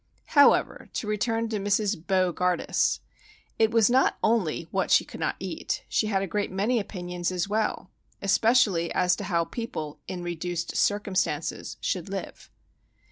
[0.33, 2.07] However, to return to Mrs.
[2.07, 3.01] Bo gardus.
[3.59, 5.83] It was not only what she could not eat.
[5.89, 10.75] She had a great many opinions as well, especially as to how people "in reduced
[10.75, 12.49] circumstances" should live.